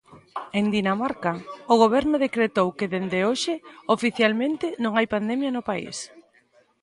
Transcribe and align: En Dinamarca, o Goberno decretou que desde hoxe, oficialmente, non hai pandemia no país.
En 0.59 0.65
Dinamarca, 0.75 1.31
o 1.73 1.75
Goberno 1.83 2.15
decretou 2.25 2.67
que 2.77 2.91
desde 2.95 3.19
hoxe, 3.27 3.53
oficialmente, 3.97 4.65
non 4.83 4.91
hai 4.93 5.07
pandemia 5.15 5.55
no 5.55 5.65
país. 5.69 5.97